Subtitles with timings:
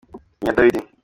[0.41, 0.79] Ni iya Dawidi.